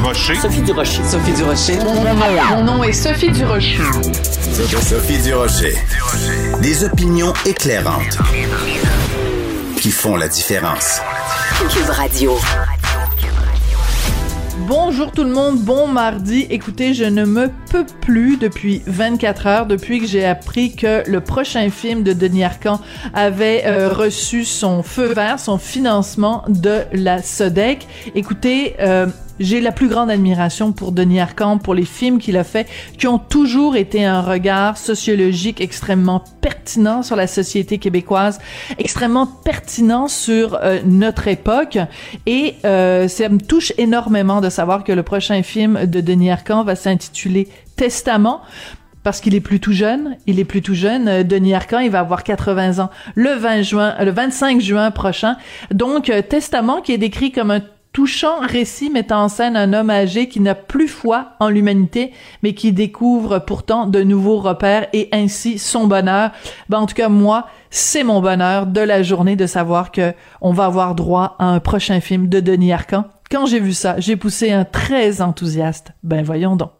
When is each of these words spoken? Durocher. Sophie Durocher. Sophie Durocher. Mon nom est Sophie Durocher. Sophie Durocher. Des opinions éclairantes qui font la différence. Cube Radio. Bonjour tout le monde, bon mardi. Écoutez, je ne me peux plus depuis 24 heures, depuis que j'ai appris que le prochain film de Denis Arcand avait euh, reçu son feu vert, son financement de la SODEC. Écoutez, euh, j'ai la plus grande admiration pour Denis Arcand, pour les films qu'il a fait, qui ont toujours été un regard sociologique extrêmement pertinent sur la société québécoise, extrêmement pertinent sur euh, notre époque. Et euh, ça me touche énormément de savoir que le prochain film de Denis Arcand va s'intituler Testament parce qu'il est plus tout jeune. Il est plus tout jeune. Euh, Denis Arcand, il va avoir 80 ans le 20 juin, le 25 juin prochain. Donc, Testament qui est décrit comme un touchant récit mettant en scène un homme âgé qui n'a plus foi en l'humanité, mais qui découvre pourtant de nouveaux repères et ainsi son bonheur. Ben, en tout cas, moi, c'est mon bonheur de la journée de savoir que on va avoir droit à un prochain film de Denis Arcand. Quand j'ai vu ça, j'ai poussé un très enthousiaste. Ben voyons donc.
Durocher. 0.00 0.34
Sophie 0.36 0.62
Durocher. 0.62 1.04
Sophie 1.04 1.32
Durocher. 1.34 1.78
Mon 2.48 2.64
nom 2.64 2.82
est 2.82 2.94
Sophie 2.94 3.30
Durocher. 3.30 3.82
Sophie 4.80 5.18
Durocher. 5.18 5.74
Des 6.62 6.84
opinions 6.84 7.34
éclairantes 7.44 8.16
qui 9.76 9.90
font 9.90 10.16
la 10.16 10.28
différence. 10.28 11.02
Cube 11.68 11.90
Radio. 11.90 12.38
Bonjour 14.66 15.12
tout 15.12 15.24
le 15.24 15.32
monde, 15.32 15.58
bon 15.58 15.86
mardi. 15.86 16.46
Écoutez, 16.48 16.94
je 16.94 17.04
ne 17.04 17.26
me 17.26 17.50
peux 17.70 17.84
plus 18.00 18.38
depuis 18.38 18.80
24 18.86 19.46
heures, 19.46 19.66
depuis 19.66 20.00
que 20.00 20.06
j'ai 20.06 20.24
appris 20.24 20.74
que 20.74 21.02
le 21.10 21.20
prochain 21.20 21.68
film 21.68 22.04
de 22.04 22.14
Denis 22.14 22.44
Arcand 22.44 22.80
avait 23.12 23.64
euh, 23.66 23.90
reçu 23.90 24.46
son 24.46 24.82
feu 24.82 25.12
vert, 25.12 25.38
son 25.38 25.58
financement 25.58 26.44
de 26.48 26.84
la 26.92 27.22
SODEC. 27.22 27.86
Écoutez, 28.14 28.76
euh, 28.80 29.06
j'ai 29.40 29.60
la 29.60 29.72
plus 29.72 29.88
grande 29.88 30.10
admiration 30.10 30.70
pour 30.72 30.92
Denis 30.92 31.18
Arcand, 31.18 31.58
pour 31.58 31.74
les 31.74 31.86
films 31.86 32.18
qu'il 32.18 32.36
a 32.36 32.44
fait, 32.44 32.68
qui 32.98 33.08
ont 33.08 33.18
toujours 33.18 33.74
été 33.74 34.04
un 34.04 34.20
regard 34.20 34.76
sociologique 34.76 35.60
extrêmement 35.60 36.22
pertinent 36.42 37.02
sur 37.02 37.16
la 37.16 37.26
société 37.26 37.78
québécoise, 37.78 38.38
extrêmement 38.78 39.26
pertinent 39.26 40.08
sur 40.08 40.58
euh, 40.62 40.80
notre 40.84 41.26
époque. 41.26 41.78
Et 42.26 42.56
euh, 42.64 43.08
ça 43.08 43.28
me 43.30 43.40
touche 43.40 43.72
énormément 43.78 44.42
de 44.42 44.50
savoir 44.50 44.84
que 44.84 44.92
le 44.92 45.02
prochain 45.02 45.42
film 45.42 45.86
de 45.86 46.00
Denis 46.00 46.30
Arcand 46.30 46.62
va 46.62 46.76
s'intituler 46.76 47.48
Testament 47.76 48.42
parce 49.02 49.22
qu'il 49.22 49.34
est 49.34 49.40
plus 49.40 49.60
tout 49.60 49.72
jeune. 49.72 50.18
Il 50.26 50.38
est 50.38 50.44
plus 50.44 50.60
tout 50.60 50.74
jeune. 50.74 51.08
Euh, 51.08 51.22
Denis 51.22 51.54
Arcand, 51.54 51.78
il 51.78 51.90
va 51.90 52.00
avoir 52.00 52.24
80 52.24 52.78
ans 52.78 52.90
le 53.14 53.30
20 53.30 53.62
juin, 53.62 53.94
le 54.04 54.10
25 54.10 54.60
juin 54.60 54.90
prochain. 54.90 55.36
Donc, 55.70 56.12
Testament 56.28 56.82
qui 56.82 56.92
est 56.92 56.98
décrit 56.98 57.32
comme 57.32 57.50
un 57.50 57.62
touchant 57.92 58.40
récit 58.40 58.90
mettant 58.90 59.24
en 59.24 59.28
scène 59.28 59.56
un 59.56 59.72
homme 59.72 59.90
âgé 59.90 60.28
qui 60.28 60.40
n'a 60.40 60.54
plus 60.54 60.88
foi 60.88 61.32
en 61.40 61.48
l'humanité, 61.48 62.12
mais 62.42 62.54
qui 62.54 62.72
découvre 62.72 63.38
pourtant 63.38 63.86
de 63.86 64.02
nouveaux 64.02 64.38
repères 64.38 64.88
et 64.92 65.08
ainsi 65.12 65.58
son 65.58 65.86
bonheur. 65.86 66.30
Ben, 66.68 66.78
en 66.78 66.86
tout 66.86 66.94
cas, 66.94 67.08
moi, 67.08 67.46
c'est 67.70 68.04
mon 68.04 68.20
bonheur 68.20 68.66
de 68.66 68.80
la 68.80 69.02
journée 69.02 69.36
de 69.36 69.46
savoir 69.46 69.92
que 69.92 70.12
on 70.40 70.52
va 70.52 70.66
avoir 70.66 70.94
droit 70.94 71.36
à 71.38 71.46
un 71.46 71.60
prochain 71.60 72.00
film 72.00 72.28
de 72.28 72.40
Denis 72.40 72.72
Arcand. 72.72 73.04
Quand 73.30 73.46
j'ai 73.46 73.60
vu 73.60 73.72
ça, 73.72 73.98
j'ai 73.98 74.16
poussé 74.16 74.50
un 74.50 74.64
très 74.64 75.22
enthousiaste. 75.22 75.92
Ben 76.02 76.24
voyons 76.24 76.56
donc. 76.56 76.79